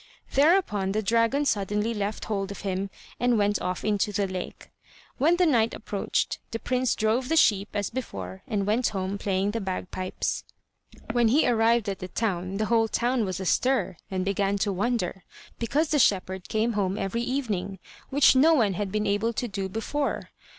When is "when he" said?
11.11-11.47